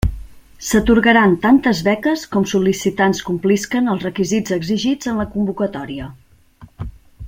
[0.67, 6.13] S'atorgaran tantes beques com sol·licitants complisquen els requisits exigits en la convocatòria.